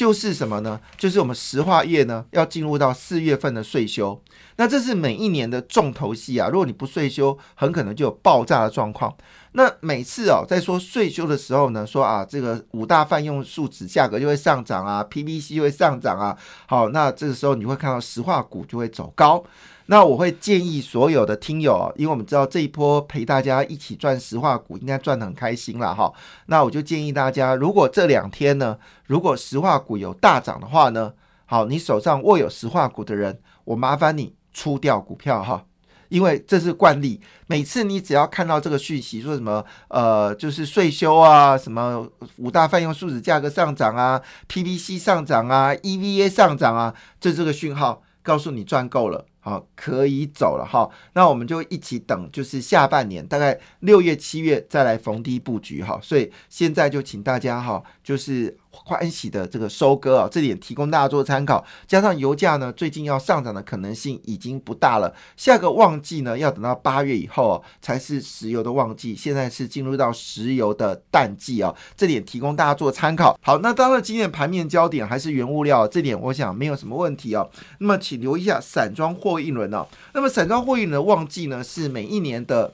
[0.00, 0.80] 就是什么呢？
[0.96, 4.18] 就是我们石化业呢要进入到四月份的税休，
[4.56, 6.48] 那这是每一年的重头戏啊！
[6.48, 9.14] 如果你不税休，很可能就有爆炸的状况。
[9.52, 16.34] 那每次哦，在说税休的时候呢，说啊，这个五大泛用树脂价格就会上涨啊，PVC 就会上涨啊。
[16.66, 19.44] 好，那这个时候你会看到石化股就会走高。
[19.90, 26.12] 那我会建议所有的听友，因为我们知道这一波陪大家一起赚石化股，应该赚得很开心了哈。
[26.46, 31.12] 那我就建议大家，如果这两天呢，如果石化股有大涨的话呢，
[31.44, 35.64] 好，你手上握有石化股的人，我麻烦你出掉股票哈，
[36.08, 37.20] 因为这是惯例。
[37.48, 49.26] 每次你只要看到这个讯息，说什么呃，就是税收啊，什么五大泛用树脂价格上涨啊，PVC 上涨啊，EVA 上涨啊，这这个讯号告诉你赚够了。
[49.40, 50.88] 好，可以走了哈。
[51.14, 55.98] 那我们就一起等，就是下半年大概六月、七月再来逢低布局哈。
[56.00, 58.56] 所以现在就请大家哈，就是。
[58.70, 61.64] 欢喜的这个收割啊，这点提供大家做参考。
[61.86, 65.14] 加上油价呢，最近要上涨的可能性已经不大了。
[65.36, 69.14] 下个旺季呢，要等到八月以后哦，才是石油的旺季。
[69.14, 73.38] 现在是进入到石油的淡季啊，这点提供大家做参考。
[73.42, 77.50] 好，那当然今天盘面焦点还是原物料，这点我想没有什么问题哦。
[77.78, 79.86] 那么请留意一下散装货运轮哦。
[80.14, 82.72] 那么散装货运轮的旺季呢，是每一年的。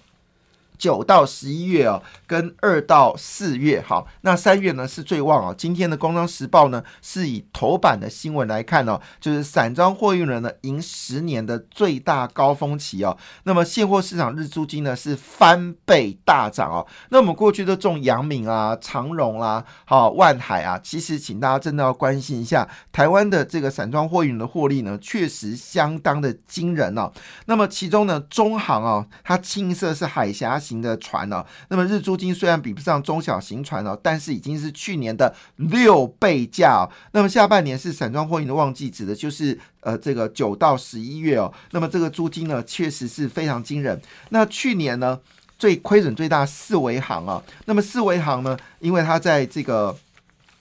[0.78, 5.54] 九到十一月哦，跟二到四月好，那三月呢是最旺哦。
[5.56, 13.16] 今天的《工商时报》呢是以头版的新闻来看哦，就是散装货运人呢迎十年的最大高峰期哦。
[13.44, 16.86] 那么现货市场日租金呢是翻倍大涨哦。
[17.10, 27.10] 那我们过去都中阳明啊、长荣啦、好万海啊，其实请大家真的要关心一下台湾的这个散装货运的获利呢，确实相当的惊人哦。
[27.46, 30.60] 那么其中呢，中航哦，它清一色是海峡。
[30.66, 36.90] 型的船呢，那么日租金虽然比不上中小型船哦，但是已经是去年的六倍价哦。
[37.12, 41.52] 那么下半年是散装货运的旺季，指的就是呃这个九到十一月哦。
[41.70, 44.00] 那么这个租金呢，确实是非常惊人。
[44.30, 45.20] 那去年呢，
[45.58, 49.96] 最亏损最大四维行啊，那么四维行呢，因为它在这个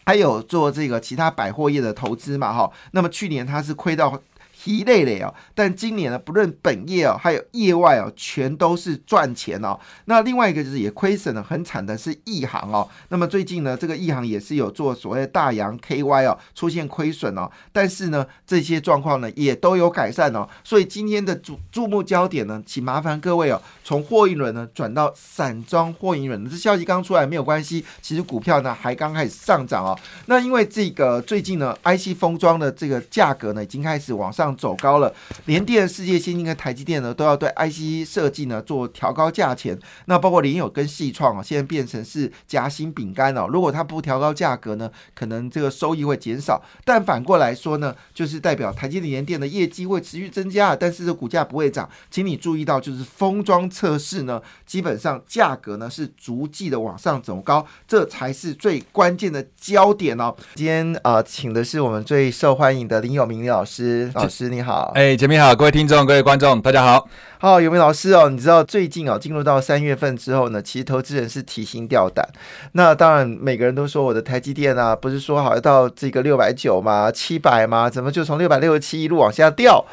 [0.06, 4.22] 还有做这个其他百货业的投资嘛哈，那么去年它是亏到。
[4.66, 9.80] 一类类哦，但今年呢，不论本业哦，还有业外哦，全都是赚钱哦。
[10.06, 12.90] 那另外一个就是也亏损的很惨的是亿航哦。
[13.10, 17.50] 那么最近呢，这个亿航也是有做所谓大洋 KY 哦，出现亏损哦。
[17.72, 20.48] 但是呢，这些状况呢也都有改善哦。
[20.64, 26.50] 所以今天的注注目焦点呢，请麻烦各位哦，从货运轮呢转到散装货运轮。
[26.50, 29.98] 这消息刚出来没有关系，其实股票呢还刚开始上涨哦。
[30.26, 34.55] 那因为这个最近呢，IC 封装的这个价格呢已经开始往上。
[34.56, 35.14] 走高了，
[35.46, 39.78] 联电、世界先进跟台积电呢，都要对 IC 设计呢做调高价钱。
[40.06, 43.48] 那包括联友跟细创啊，现在变成是夹心饼干哦。
[43.52, 46.62] 如果它不调高价格呢，可能这个收益会减少。
[46.84, 51.90] 但反过来说呢，就是代表台积电、联电的业绩会持续增加，但是这股价不会涨。
[52.10, 60.36] 请你注意到，就是封装测试呢，基本上价格呢是逐季的往上走高，这才是最关键的焦点哦。
[60.56, 64.45] 今天呃，请的是我们最受欢迎的林友明林老师，老师。
[64.50, 67.08] 你好，哎，姐妹好，各位听众、各位观众，大家好。
[67.38, 68.30] 好，有没有老师哦？
[68.30, 72.28] 你知道最近哦，进入到三月份之后呢，其实投资人是提心吊胆。
[72.72, 77.12] 那当然，每个人都说我的台积电啊，不是说好要到这个六百九吗？
[77.12, 77.90] 七百吗？
[77.90, 79.86] 怎么就从六百六十七一路往下掉？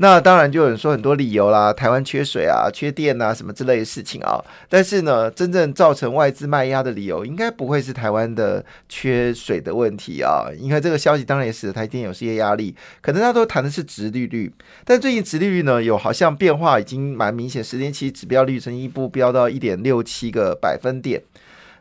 [0.00, 4.38] 那当然就有人说很多理由啦，台湾缺水啊、缺电啊什么之类的事情啊。
[4.68, 10.46] 但是呢，真正造成外资卖压的理由，应该不会是台湾的缺水的问题啊。
[10.56, 14.52] 因为这个消息当然也使得台电有些压力，可能大家都谈的是直利率，
[14.84, 21.22] 但最近直利率呢有好像变化已经蛮明显，十年期指标率曾一步飙到一点六七个百分点。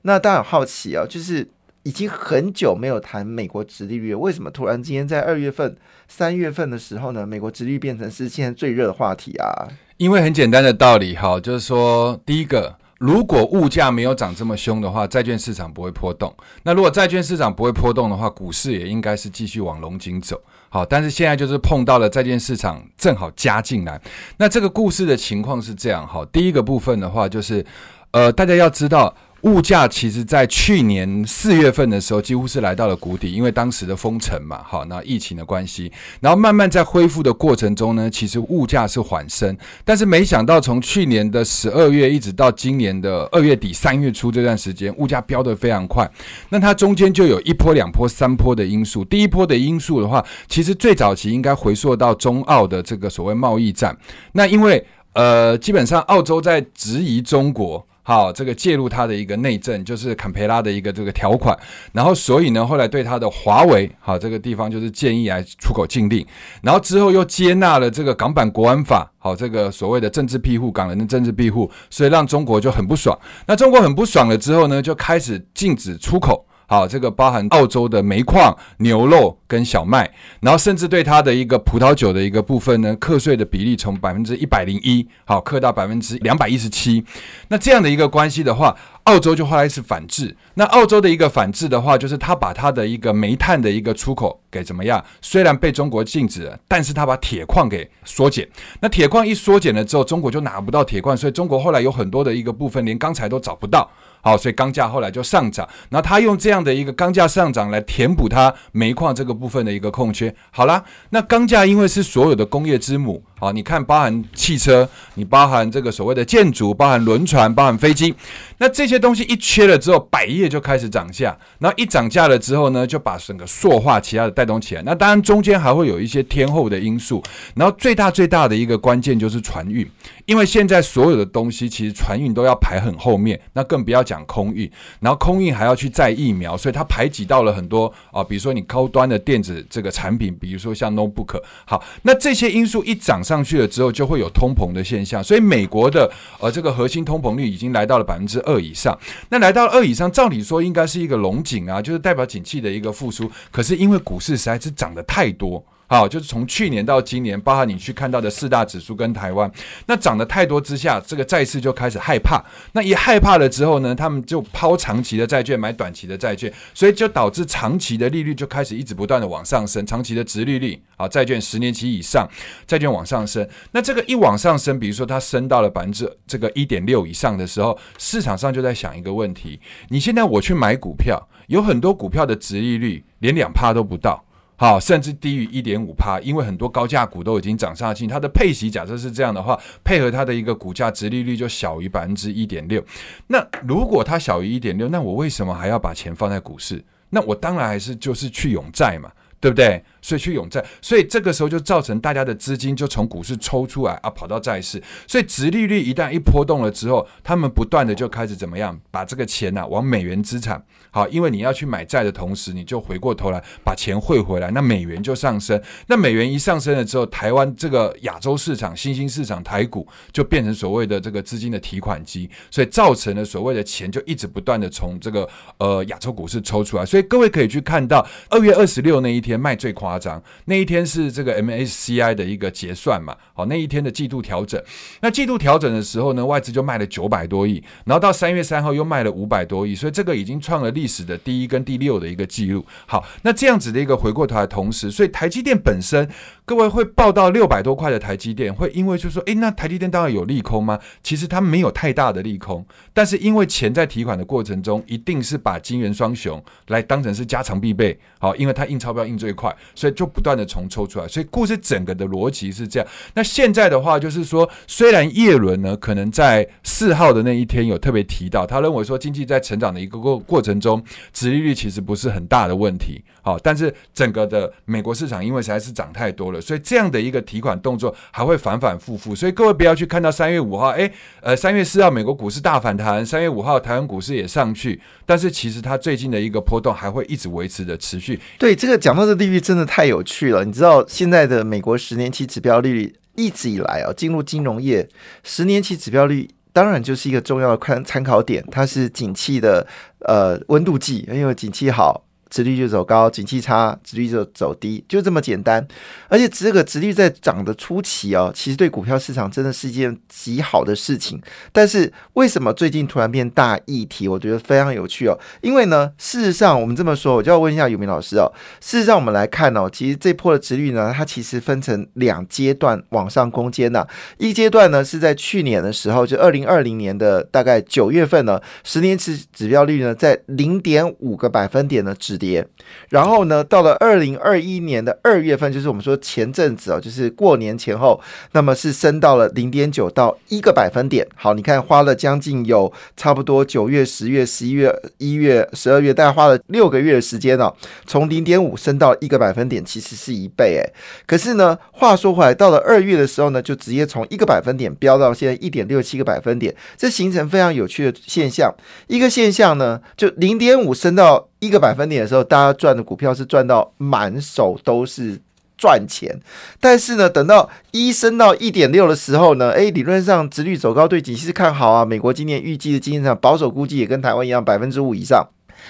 [0.02, 1.48] 那大家很好奇啊，就是。
[1.88, 5.74] 已经很久没有谈美国殖利率，为什么突然今天在二月份、
[6.10, 7.26] 三月份的时候呢？
[7.26, 9.70] 美国殖利率变成是现在最热的话题啊？
[9.96, 16.36] 因为很简单的道理哈，就是说，第一个，如果物价没有涨这么凶的话，债券市场不会波动。
[16.64, 20.42] 那如果债券市场不会波动的话，股市也应该是继续往龙井走。
[20.68, 24.02] 好，但是现在就是碰到了债券市场正好加进来。
[24.36, 27.66] 那这个故事的情况是这样哈，第一个部分的话就是，
[28.12, 29.16] 呃，大家要知道。
[29.48, 35.90] 物价其实在去年四月份的时候几乎是来到了谷底，因为当时的封城嘛，好，那疫情的关系，
[36.20, 46.06] 然后慢慢在恢复的过程中呢，其实物价是缓升，但是没想到从去年的十二月一直到今年的二月底三月初这段时间，物价飙得非常快。
[46.50, 49.06] 那它中间就有一波、两波、三波的因素。
[49.06, 53.98] 第一波的因素的话，其实最早期应该回溯到中澳的这个所谓贸易战。
[54.34, 57.88] 那因为呃，基本上澳洲在质疑中国。
[58.08, 61.54] 好，这个介入他的一个内政，就是坎培拉的一个这个条款，
[61.92, 66.26] 然后所以呢，后来对他的华为，好这个地方就是建议来出口禁令，
[66.62, 73.20] 然后之后又接纳了这个港版国安法，好这个所谓的政治庇护，港人的政治庇护，所以让中国就很不爽。
[73.46, 76.47] 那中国很不爽了之后呢，就开始禁止出口。
[76.70, 80.12] 好，这个包含澳洲的煤矿、牛肉跟小麦，
[80.42, 87.02] 然后甚至对它的一个葡萄酒的一个部分呢，课税的比例从百分之一百零一，好，课到百分之两百一十七。
[87.48, 90.36] 那这样的一个关系的话，澳洲就后来是反制。
[90.56, 95.02] 那澳洲的一个反制的话，就是他把他的一个煤炭的一个出口给怎么样？
[95.22, 98.46] 虽然被中国禁止了，但是他把铁矿给缩减。
[98.82, 103.90] 那铁矿一缩减了之后，中国就拿不到铁矿，所以中国后来有很多的一个部分连钢材都找不到。
[104.22, 105.68] 好，所以钢价后来就上涨。
[105.90, 110.34] 那他用这样的一个钢价上涨来填补它煤矿这个部分的一个空缺。
[110.52, 118.16] 好啦，那钢价因为是所有的工业之母，好，你看包含汽车，你包含这个所谓的建筑，包含轮船，包含飞机，
[118.58, 121.38] 那这些东西一缺了之后，百业就开始涨价。
[121.60, 124.82] 然后一涨价了之后呢，就把整个塑化其他的带动起来。
[124.82, 127.22] 那当然中间还会有一些天后的因素。
[127.54, 129.88] 然后最大最大的一个关键就是船运，
[130.26, 134.04] 因为现在所有的东西其实船运都要排很后面，那更不要。
[134.08, 141.38] 讲空运，然后空运还要去载疫苗，所以它排挤到了很多啊，比如说你高端的电子这个产品，比如说像 notebook。
[141.66, 145.22] 好，那这些因素一涨上去了之后，就会有通膨的现象。
[145.22, 146.10] 所以美国的
[146.40, 148.98] 呃这个核心通膨率已经来到了百分之二以上。
[149.30, 153.30] 那来到二以上，照理说应该是一个龙井啊，就是代表景气的一个复苏。
[153.52, 155.64] 可是因为股市实在是涨得太多。
[155.90, 159.50] 好，就是从去年到今年，包含你去看到的四大指数跟台湾，
[159.86, 162.44] 那涨得太多之下，这个债市就开始害怕。
[162.74, 172.28] 那一害怕了之后呢，他们就抛长期的债券买短期的债券，所以就导致长期的利率就开始一直不断的往上升，长期的值利率啊，债券十年期以上
[172.66, 173.48] 债券往上升。
[173.72, 179.58] 那这个一往上升，比如说它升到了百分之这个一点六以上的时候，市场上就在想一个问题：
[179.88, 184.22] 你现在我去买股票，有很多股票的值利率连两趴都不到。
[184.60, 192.84] 好，甚至低于一点五帕，因为很多高价股都已经涨上去，它的配息假设是这样的话，配合它的一个股价值利率就小于百分之一点六。
[193.28, 196.84] 那如果它小于一点六，那我为什么还要把钱放在股市？
[197.12, 199.84] 那我当然还是就是去永债嘛，对不对？
[200.02, 204.82] 所以去永债，所以这个时候就造成大家的资金就从股市抽出来啊，跑到债市。
[205.08, 210.64] 所以殖利率一旦一波动了之后，他们不断的就开始怎么样，把这个钱呐往美元资产。
[210.92, 215.62] 好，因为你要去买债的同时，你就回过头来把钱汇回来，那美元就上升。
[215.88, 225.28] 那美元一上升了之后，台湾这个亚洲市场、新兴市场台股就变成所谓的这个资金的提款机，所以造成了所谓的钱就一直不断的从这个
[225.58, 226.86] 呃亚洲股市抽出来。
[226.86, 233.16] 所以各位可以去看到二月二十六那一天卖最夸张，那一天是这个 MSCI 的一个结算嘛。
[233.34, 234.62] 好，那一天的季度调整，
[235.02, 242.66] 那季度调整的时候呢，外资就卖了九百多亿，然后到三月三号又卖了五百多亿，所以这个已经创了历史的第一跟第六的一个记录。
[242.86, 246.10] 好，那这样子的一个回过头来，同时，所以台积电本身，
[246.46, 250.80] 各位会报到六百多块的台积电，会因为就说，诶，那台积电当然有利空吗？
[251.04, 257.98] 其实它没有太大的利空，但是因为钱在提款的过程中，一定是把金元双雄来当成是家常必备。
[258.20, 261.08] 好，因为它印钞票印最快，所以就不断的重抽出来。
[261.08, 262.90] 所以故事整个的逻辑是这样。
[263.14, 270.84] 那现在的话，就是说，虽然叶伦呢，可能在四号的那一天有特别提到，他认为说经济在成长的一个过过程中。
[271.14, 280.92] 殖利率其实不是很大的问题，好，但是整个的美国市场因为实在是涨太多了，所以这样的一个提款动作还会反反复复，所以各位不要去看到三月五号，诶，
[281.22, 288.20] 呃，三月四号美国股市大反弹，三月五号台湾股市也上去，但是其实它最近的一个波动还会一直维持的持续。
[288.38, 294.90] 对，这个讲到这利率真的太有趣了，你知道现在的美国十年期指标利率一直以来啊，进入金融业
[295.24, 296.28] 十年期指标率。
[296.54, 299.68] 当然就是一个重要的参参考点，它是景气的
[300.00, 305.66] 呃温度计，因为景气好，殖率就走高，景气差，殖率就走低，就这么简单。
[306.08, 311.22] 而且这个殖率在涨的初期哦，其实对股票市场真的是一件极好的事情。
[311.52, 314.08] 但是为什么最近突然变大议题？
[314.08, 315.18] 我觉得非常有趣哦。
[315.42, 318.32] 因为呢，事实上我们这么说，我就要问一下有明老师哦。
[318.60, 323.86] 事实上我们来看哦，其实这波的殖率呢，它其实分成两阶段往上攻坚呐。
[324.18, 332.46] 一阶段呢是在去年的时候，就二零二零年的大概九月份呢，十年期指标率呢在零点五个百分点的跌，
[332.90, 338.00] 然后呢到了二零二一年的二月份，就是我们说前阵子哦，就是过年前后，
[338.32, 341.08] 那么是升到了零点九到一个百分点。
[341.16, 347.54] 好，你看花了将近有差不多九月、十月、十一月、一月、十二月，大概花了六个月的时间哦，
[347.86, 350.74] 从零点五升到一个百分点，其实是一倍诶。
[351.06, 358.54] 可是呢，话说回来，到了二月的时候呢，就直接从一个百分点飙到现在一点六七个百分点，这形成非常有趣的现象。
[358.88, 365.20] 一个现象呢，就零点五升到一个百分点的时候，大家赚的股票是赚到满手都是
[365.58, 366.20] 赚钱。
[366.60, 371.86] 但是呢，等到一升到一点六的时候呢，诶，理论上直率走高，对景气是看好啊。
[371.86, 375.28] 美国今年预计的经济上保守估计也跟台湾一样，百分之五以上。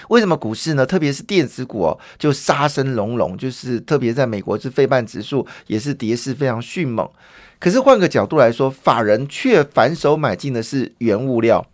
[0.10, 0.86] 为什么股市呢？
[0.86, 7.10] 特别是电子股哦，就杀声隆隆，就是特别在美国是费半指数也是跌势非常迅猛。
[7.58, 11.66] 可是换个角度来说，法人却反手买进的是原物料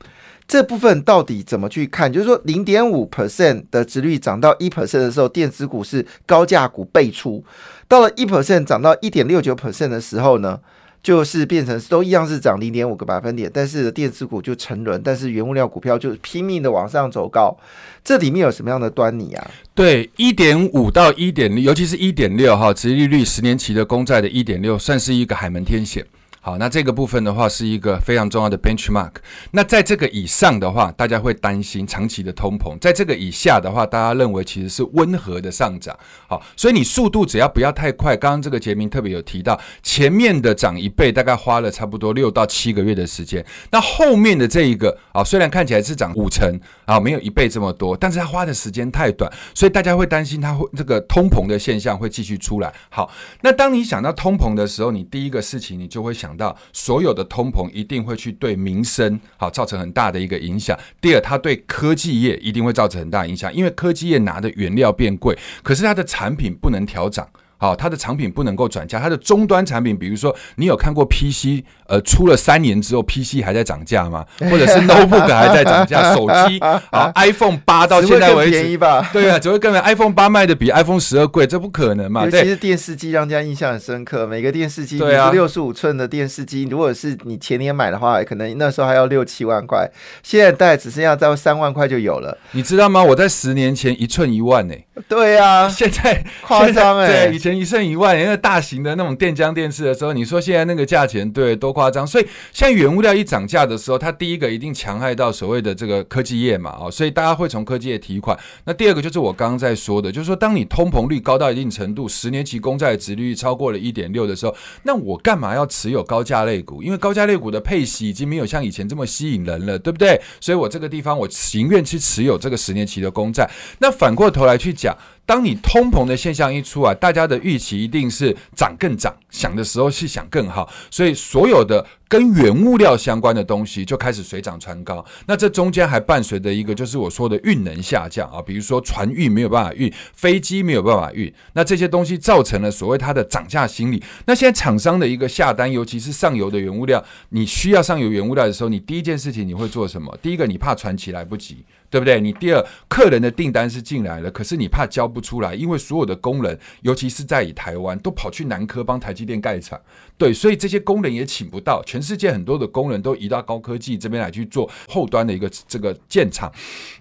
[0.53, 2.13] 这部分，到底怎么去看？
[2.13, 7.43] 就是说，零点五 percent 的值率涨到一 percent 的时候，电子股是高价股倍出；
[7.87, 10.59] 到了一 percent 涨到一点六九 percent 的时候呢？
[11.01, 17.57] 就是变成都一样是涨零点五个百分点，但是电子股就沉沦，但是原物料股票就拼命的往上走高，
[18.03, 19.51] 这里面有什么样的端倪啊？
[19.73, 26.05] 对，一点五到一点六，尤其是一点六哈，殖利率十年期的公债的一点六，算是一个海门天险。
[26.45, 29.13] 好，那这个部分的话是一个非常重要的 benchmark。
[29.51, 35.97] 那在这个以上的话，大家会担心长期的通膨；在这个以下的话，大家认为其实是温和的上涨。
[36.27, 38.17] 好，所以你速度只要不要太快。
[38.17, 43.45] 刚刚这个杰明特别有提到，前面的涨一倍大概花了差不多六到七个月的时间。
[43.71, 52.73] 那后面的这一个啊，虽然看起来是涨五成啊，没有一倍这么多，但是它花的时间太短，所以大家会担心它会这个通膨的现象会继续出来。
[52.89, 53.09] 好，
[53.39, 56.32] 那当你想到通膨的时候，你第一个事情你就会想。
[56.35, 60.77] 到所有的通膨一定会去对民生好造成很大的一个影响。
[61.01, 67.27] 第二，它对科技业一定会造成很大影响，因为科技业拿的原料变贵，可是它的产品不能调涨。
[67.63, 74.25] 好，它的产品不能够转嫁，它的终端产品，比如说你有看过 PC，呃，出了三年之后 PC 还在涨价吗？
[74.51, 76.03] 或者是 Notebook 还在涨价？
[76.13, 79.09] 手机啊，iPhone 八到现在为止便宜吧？
[79.13, 82.25] 对啊，只会更 iPhone 八卖的比 iPhone 十二贵，这不可能嘛？
[82.25, 89.89] 尤其是电视机让人家印象很深刻，每个电视机，对啊，六十五寸的电视机，如果是你前年买的话，可能那时候还要六七万块，
[90.21, 92.37] 现在大概只剩下在三万块就有了。
[92.51, 93.01] 你知道吗？
[93.01, 94.75] 我在十年前一寸一万呢。
[95.07, 102.05] 对呀，现在夸张哎，以前一寸一万，因为大型的那种电浆电视的时候，你说现在那个价钱，对，多夸张。
[102.05, 108.37] 所以现在原物料一涨价的时候，它第一个一定强害到所谓的这个科技业嘛，哦，所以大家会从科技业提款。
[108.65, 116.83] 那第二个就是我刚刚在说的，就是说当你通膨率高到一定程度，十年期公债的殖率超过了一点六的时候，那我干嘛要持有高价类股？
[116.83, 120.21] 因为高价类股的配息已经没有像以前这么吸引人了，对不对？
[120.41, 123.49] 所以我这个地方我情愿去持有这个十年期的公债。
[123.79, 124.73] 那反过头来去。
[124.73, 135.03] 讲，当你通膨的现象一出来，大家的预期一定是涨更涨，想的时候是想更好，所以所有的跟原物料相关的东西就开始水涨船高。
[135.25, 144.03] 那这中间还伴随着一个，就是我说的运能下降啊，比如说船运没有办法运，飞机没有办法运，那这些东西造成了所谓它的涨价心理。
[144.25, 150.17] 那现在厂商的一个下单，尤其是上游的原物料，你需要上游原物料的时候，你第一件事情你会做什么？
[150.21, 151.63] 第一个，你怕船期来不及。
[151.93, 152.19] 对不对？
[152.19, 159.79] 你第二，客人的订单是进来了，可是你怕交不出来，因为所有的工人，尤其是在以台湾，都跑去南科帮台积电盖厂，
[160.17, 161.83] 对，所以这些工人也请不到。
[161.85, 166.51] 全世界很多的工人都移到高科技这边来去做后端的一个这个建厂，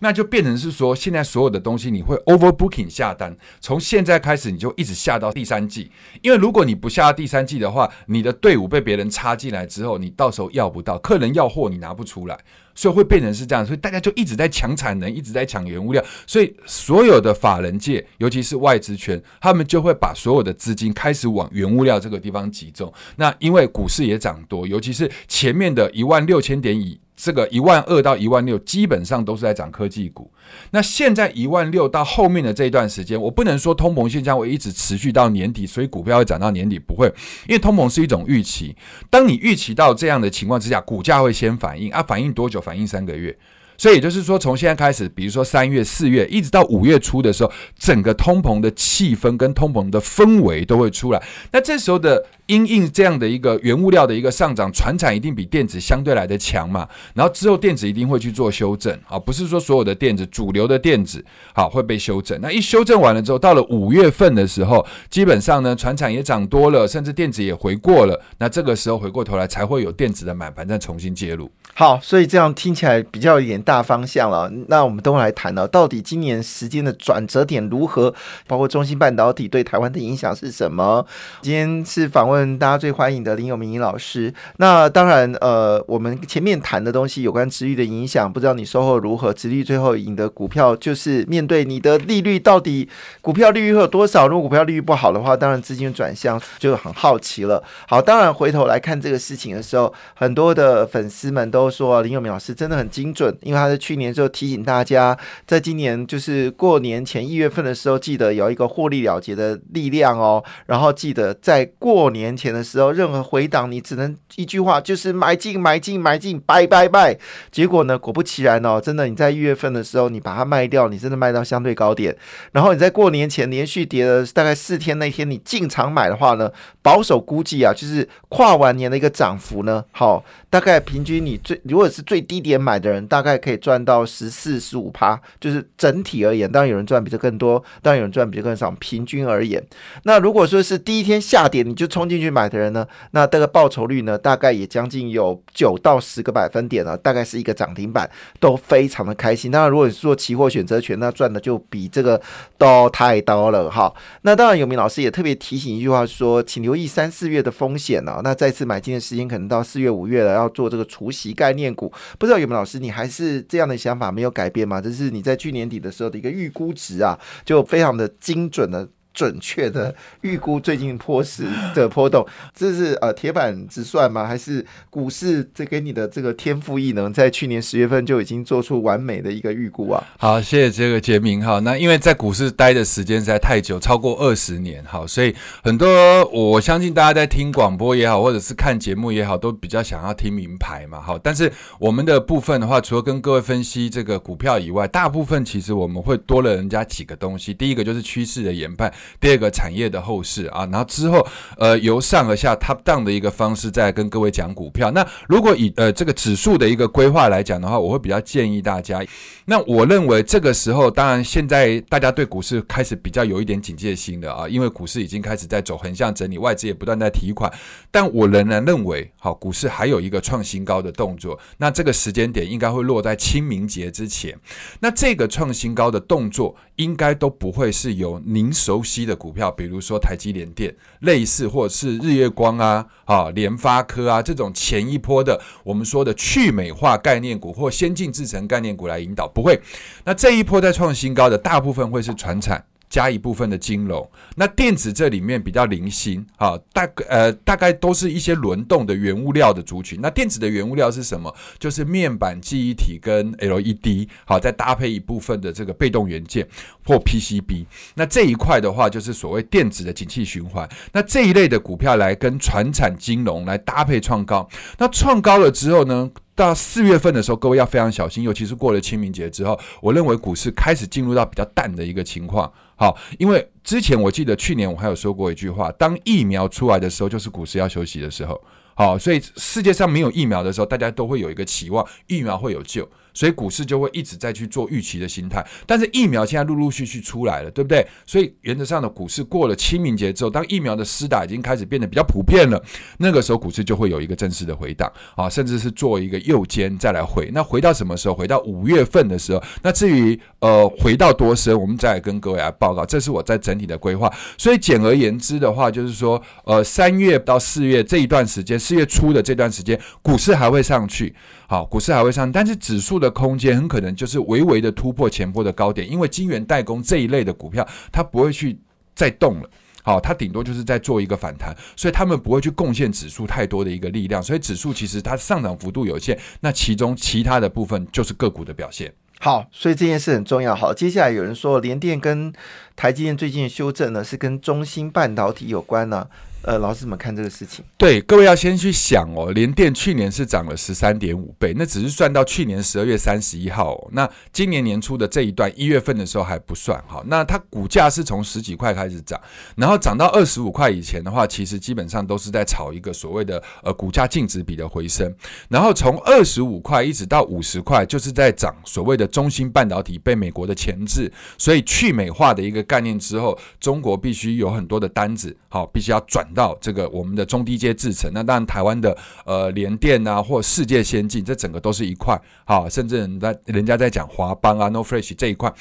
[0.01, 12.39] 那就变成是说，现在所有的东西你会 overbooking 下单，从现在开始你就一直下到第三季，因为如果你不下第三季的话，你的队伍被别人插进来之后，你到时候要不到，客人要货你拿不出来。
[12.75, 22.93] 所以会变成是这样，所以大家就一直在抢产能，一直在抢原物料，所以所有的法人界，尤其是外资圈，他们就会把所有的资金开始往原物料这个地方集中。
[23.17, 26.99] 那因为股市也涨多，尤其是前面的一万六千点以。
[27.15, 30.29] 这个一万二到一万六，基本上都是在涨科技股。
[30.73, 37.07] 那现在一万六到后面的这一段时间，我不能说通膨现象会一直持续到年底，所以股票会涨到年底不会，
[37.47, 38.75] 因为通膨是一种预期。
[39.09, 42.61] 当你预期到这样的情况之下，股价会先反应啊，反应多久？
[42.61, 43.39] 反应三个月。
[43.83, 51.21] 所以也就是说，从现在开始，比如说三月、四月，一直到五月初的时候，整个通膨的气氛跟通膨的氛围都会出来。
[51.51, 52.25] 那这时候的。
[52.47, 56.87] 因应这样的一个原物料的一个上涨，船产一定比电子相对来的强嘛。
[57.15, 61.25] 然后之后电子一定会去做修正啊，不是说所有的电子主流的电子
[61.55, 62.39] 好会被修正。
[62.43, 68.21] 那一修正完了之后，到了五月份的时候，基本上呢，船产也涨多了，甚至电子也回过了。
[68.39, 71.51] 那这个时候回过头来，才会有电子的买盘再重新介入。
[71.73, 74.53] 好，所以这样听起来比较有点大大方向了。
[74.69, 78.15] 那我们都来谈了，到底今年时间的转折点如何？
[78.47, 81.05] 包括中芯半导体对台湾的影响是什么？
[81.41, 82.59] 今天是访问。
[82.59, 84.33] 大家最欢迎的林永明老师。
[84.59, 89.33] 那当然，呃，我们前面谈的东西有关殖率的影响，不知道你收获如何？
[89.33, 92.87] 殖率最后赢的股票，就是面对你的利率到底
[93.23, 94.29] 股票利率会有多少？
[94.29, 97.63] 如果股票利率不好的话，当然资金转向就很好奇了。
[97.89, 105.17] 好，当然回头来看这个事情的时候，很多的粉丝们都说林永明老师真的很精准，因为他在去年就提醒大家，
[105.47, 112.33] 在今年就是过年前一月份的时候，记得有一个获利了结的力量哦，然后记得在过年。
[112.35, 117.17] 前的时候，任何回档你只能一句话，就是买进、买进、买进，拜拜拜。
[117.51, 122.17] 结果呢，果不其然哦，真的你在一月份的时候，你把它卖掉，你真的卖到相对高点。
[122.53, 139.63] 然后你在过年前连续跌了大概四天，那天你进场买的话呢，保守估计啊，就是跨完年的一个涨幅呢，好，大概平均你最如果是最低点买的人，大概可以赚到十四、十五趴，就是整体而言，当然有人赚比这更多，当然有人赚比这更少，平均而言。
[140.05, 148.09] 那如果说是第一天下跌，你就冲进去买的人呢，那这个报酬率呢，大概也将近有九到十个百分点了，大概是一个涨停板，
[148.39, 149.51] 都非常的开心。
[149.51, 152.21] 当然，如果你是做期货选择权，那赚的就比这个
[152.59, 153.93] 都太多了哈。
[154.23, 158.21] 那当然，有明老师也特别提醒一句话说，请留意三四月的风险啊。
[158.25, 161.93] 那再次买进的时间可能到四月五月了，要做这个除息概念股。
[162.19, 164.81] 不知道有明老师，你还是是这样的想法没有改变吗？
[164.81, 168.89] 这是你在去年底的时候的一个预估值啊，就非常的精准的。
[169.15, 174.27] 准确的预估最近波时的波动，这是呃铁板直算吗？
[174.27, 180.03] 还是股市这给你的这个天赋异能，在去年十月份就已经做出完美的一个预估啊？
[180.19, 181.59] 好，谢谢这个杰明哈。
[181.61, 185.87] 那因为在股市待的时间实在太久，超过二十年，哈，所以很多
[186.31, 191.19] 我相信大家在听广播也好，或者是看节目也好，都比较想要听名牌嘛，哈。
[191.23, 197.53] 但是我们的部分的话，除了跟各位分析这个股票以外，大部分其实我们会多了人家几个东西。
[197.53, 198.93] 第一个就是趋势的研判。
[199.21, 204.91] 第二个产业的后市啊，然后之后呃由上而下 top down 的一个方式再跟各位讲股票。
[204.91, 209.05] 那如果以呃这个指数的一个规划来讲的话，我会比较建议大家。
[209.47, 217.53] 那我认为这个时候，当然现在大家对股市开始比较有一点警戒心的啊，因为股市已经开始在走横向整理，外资也不断在提款。
[217.91, 221.39] 但我仍然认为，好，股市还有一个创新高的动作。
[221.59, 224.39] 那这个时间点应该会落在清明节之前。
[224.81, 239.27] 那这个创新高的动作，应该都不会是由您熟悉的股票，比如说台积联电类似，或者是日月光啊、啊联发科啊这种前一波的我们说的去美化概念股或先进制程概念股来引导。
[239.27, 239.59] 不会，
[240.05, 242.63] 那这一波在创新高的大部分会是传产。
[242.93, 249.99] 加一部分的金融，那电子这里面比较零星，哈，大呃大概都是一些轮动的原物料的族群。
[250.03, 251.35] 那电子的原物料是什么？
[251.59, 256.47] 就是面板、记忆体跟 LED，好，再搭配一部分的这个被动元件
[256.85, 257.65] 或 PCB。
[257.95, 260.69] 那这一块的话，就是所谓电子的景气循环。
[260.93, 266.11] 那这一类的股票来跟船产金融来搭配创高，那创高了之后呢？
[266.35, 272.51] 到四月份的时候，各位要非常小心，尤其是过了清明节之后，我认为股市开始进入到比较淡的一个情况。
[272.75, 278.41] 好，因为之前我记得去年我还有说过一句话：当疫苗出来的时候，就是股市要休息的时候。
[278.75, 282.89] 好，所以世界上没有疫苗的时候，大家都会有一个期望，疫苗会有救。
[283.13, 287.87] 所以股市就会一直在去做预期的心态，但是疫苗现在陆陆续续出来了，对不对？
[288.07, 292.63] 所以原则上的股市过了清明节之后，当疫苗的施打已经开始变得比较普遍了，
[292.99, 297.31] 那个时候股市就会有一个正式的回档啊，甚至是做一个右肩再来回。
[297.35, 298.15] 那回到什么时候？
[298.15, 299.43] 回到五月份的时候。
[299.63, 302.85] 那至于呃回到多深，我们再来跟各位来报告。
[302.85, 304.13] 这是我在整体的规划。
[304.37, 311.15] 所以简而言之的话，就是说呃三月到四月这一段时间，四月初的这段时间，股市还会上去。
[311.53, 318.59] 好，股市还会上，但是指数的空间很可能就是微微的突破前波的高点，因为金元代工这一类的股票，它不会去
[318.95, 319.51] 再动了。
[319.83, 326.19] 好，它顶多就是在做一个反弹，所以他们不会去贡献指数太多的一个力量，所以指数其实它上涨幅度有限。
[326.41, 328.91] 那其中其他的部分就是个股的表现。
[329.21, 330.55] 好，所以这件事很重要。
[330.55, 332.33] 好，接下来有人说联电跟。
[332.75, 336.09] 台积电最近修正呢，是跟中芯半导体有关呢。
[336.45, 337.65] 呃，老师怎么看这个事情？
[337.79, 347.01] 对，各位要先去想哦，联电去年是涨了十三点五倍，那只是算到去年十二月三十一号，哦，那今年年初的这一段一月份的时候还不算哈。
[347.07, 349.21] 那它股价是从十几块开始涨，
[349.57, 355.15] 然后涨到二十五块以前的话，其实基本上都是在炒一个所谓的呃股价净值比的回升，
[355.49, 366.27] 然后从二十五块一直到五十块，就是在涨所谓的中芯半导体被美国的钳制，所以去美化的一个概念之后，中国必须有很多的单子，好，必须要转。
[366.33, 375.53] 到这个我们的中低阶制成，那当然台湾的呃联电啊，或世界先进，这整个都是一块，好，甚至人在人家在讲华邦啊，No Fresh 这一块。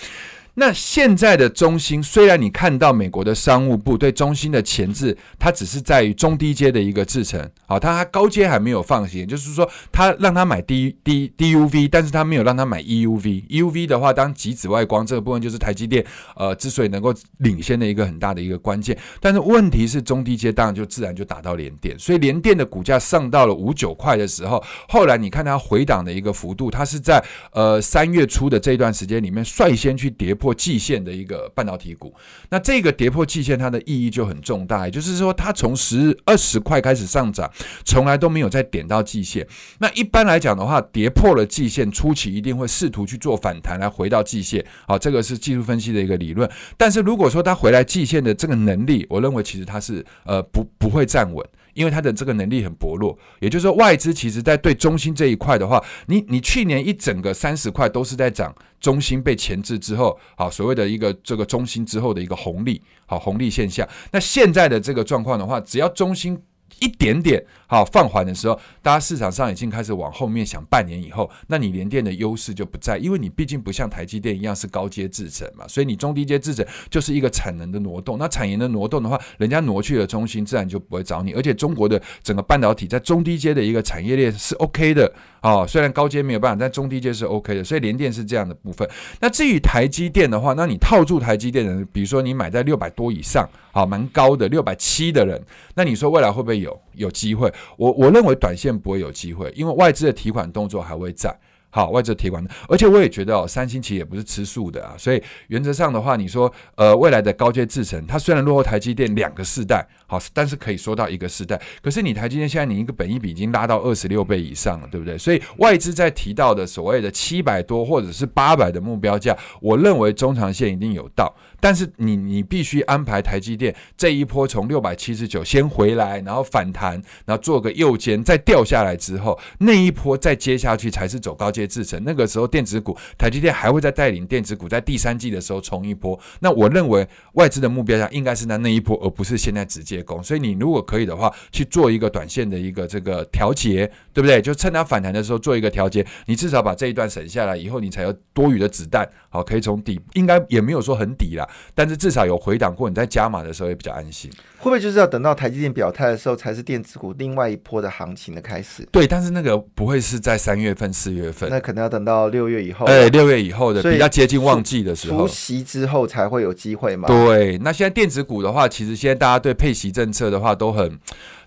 [0.56, 30.36] 那现在的中芯，虽然你看到美国的商务部对中芯的前置，它只是在于中低阶的一个制程，好，它还高阶还没有放行，就是说它让他买 D D DUV，但是它没有让他买 EUV，EUV 的话，当极紫外光这个部分就是台积电呃之所以能够领先的一个很大的一个关键，但是问题是中低阶当然就自然就打到联电，所以联电的股价上到了五九块的时候，后来你看它回档的一个幅度，它是在呃三月初的这段时间里面率先去跌。
[30.42, 32.12] 破季线的一个半导体股，
[32.50, 37.48] 那这个跌破季线，它的意义就很重大，也就是说，它从十二十块开始上涨，
[37.86, 39.48] 从来都没有再点到季线。
[39.78, 44.66] 那一般来讲的话，跌破了季线，初期一定会试图去做反弹，来回到季线。
[44.88, 46.50] 好，这个是技术分析的一个理论。
[46.76, 51.46] 但是如果说它回来季线的这个能力，我认为其实它是呃不不会站稳。
[51.74, 63.88] 因为它的这个能力很薄弱，也就是说，外资其实在对中心这一块的话，你你去年一整个三十块都是在涨，中心被前置之后，好所谓的一个这个中心之后的一个红利，好红利现象。
[64.12, 66.42] 那现在的这个状况的话，只要中心。
[66.80, 78.18] 一点点好放缓的时候，大家市场上已经开始往后面想，半年以后，那你联电的优势就不在，因为你毕竟不像台积电一样是高阶制程嘛，所以你中低阶制程就是一个产能的挪动。
[78.18, 81.34] 那产能的挪动的话，人家挪去了中心，自然就不会找你。
[81.34, 87.64] 而且中国的整个半导体在中低阶的一个产业链是 OK 的啊，虽然高阶没有办法，但中低阶是 OK 的。
[87.64, 88.90] 所以联电是这样的部分。
[89.20, 95.42] 那至于台积电的话，那你套住台积电的人，比如说你买在六百多以上，好蛮高的六百七的人，
[95.76, 96.82] 那你说未来会不会有？
[96.94, 101.38] 有机会，我我认为短线不会有机会，因为外资的提款动作还会在。
[101.72, 111.60] 好，外资提款，而且我也觉得哦，三星其实也不是吃素的啊，所以原则上的话，你说呃未来的高阶制程，它虽然落后台积电两个世代，好，但是可以说到一个世代。
[111.82, 115.18] 可是你台积电现在你一个本益比已经拉到二十六倍以上了，对不对？
[115.18, 121.34] 所以外资在提到的所谓的七百多或者是八百的目标价，我认为中长线一定有到。
[121.62, 126.94] 但是你你必须安排台积电这一波从六百七十九先回来，然后反弹，
[127.26, 132.02] 然后做个右肩，再掉下来之后，那一波再接下去才是走高阶制程。
[132.06, 136.20] 那个时候电子股台积电还会在带领电子股在第三季的时候冲一波。
[136.40, 140.24] 那我认为外资的目标价应该是在那一波，而不是现在直接攻。
[140.24, 144.42] 所以你如果可以的话，去做一个短线的一个这个调节，对不对？
[144.42, 151.48] 就趁它反弹的时候做一个调节，你至少把这一段省下来以后，你才有多余的子弹，好，可以从底应该也没有说很底啦。
[151.76, 154.32] 但是至少有回档过，你在加码的时候也比较安心。
[154.58, 158.88] 会不会就是要等到台积电表态的时候，才是电子股另外一波的行情的开始？
[158.92, 162.86] 对，但是那个不会是在三月份、四月份，那可能要等到六月以后。
[162.86, 167.08] 哎，六月以后的比较接近旺季的时候，除夕之后才会有机会嘛？
[167.08, 170.98] 对，那现在电子股的话，其实现在大家对配息政策的话都很，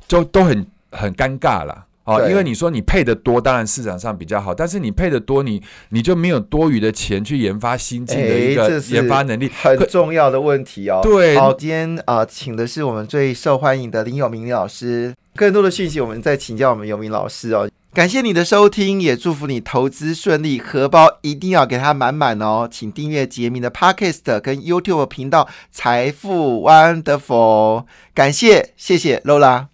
[0.06, 1.86] 就都很很尴尬了。
[2.04, 11.00] 哦，因为你说你配的多，当然市场上比较好，但是你配的多，你你就没有多余的钱去研发新进的一个研发能力，很重要的问题哦。
[11.02, 17.68] 对，好，今天啊，请的是我们最受欢迎的林有明老师，更多的讯息我们再请教我们游明老师哦。
[17.92, 22.68] 感谢你的收听，也祝福你投资顺利，荷包一定要给它满满哦。
[22.70, 29.73] 请订阅杰明的 Podcast 跟 YouTube 频道财富 Wonderful，感谢，谢谢 Lola。